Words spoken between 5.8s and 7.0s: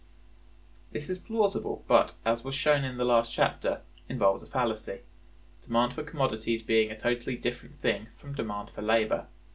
for commodities being a